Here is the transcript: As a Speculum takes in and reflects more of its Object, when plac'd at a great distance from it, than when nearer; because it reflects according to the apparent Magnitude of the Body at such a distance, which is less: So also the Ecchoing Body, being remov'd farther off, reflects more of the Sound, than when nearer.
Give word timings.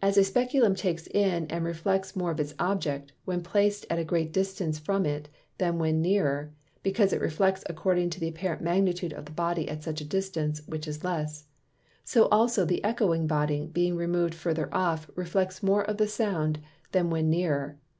As 0.00 0.16
a 0.16 0.22
Speculum 0.22 0.76
takes 0.76 1.08
in 1.08 1.46
and 1.48 1.64
reflects 1.64 2.14
more 2.14 2.30
of 2.30 2.38
its 2.38 2.54
Object, 2.60 3.10
when 3.24 3.42
plac'd 3.42 3.84
at 3.90 3.98
a 3.98 4.04
great 4.04 4.32
distance 4.32 4.78
from 4.78 5.04
it, 5.04 5.28
than 5.58 5.76
when 5.80 6.00
nearer; 6.00 6.52
because 6.84 7.12
it 7.12 7.20
reflects 7.20 7.64
according 7.68 8.10
to 8.10 8.20
the 8.20 8.28
apparent 8.28 8.62
Magnitude 8.62 9.12
of 9.12 9.24
the 9.24 9.32
Body 9.32 9.68
at 9.68 9.82
such 9.82 10.00
a 10.00 10.04
distance, 10.08 10.62
which 10.68 10.86
is 10.86 11.02
less: 11.02 11.46
So 12.04 12.26
also 12.28 12.64
the 12.64 12.80
Ecchoing 12.84 13.26
Body, 13.26 13.66
being 13.66 13.96
remov'd 13.96 14.36
farther 14.36 14.72
off, 14.72 15.10
reflects 15.16 15.64
more 15.64 15.82
of 15.84 15.96
the 15.96 16.06
Sound, 16.06 16.60
than 16.92 17.10
when 17.10 17.28
nearer. 17.28 17.76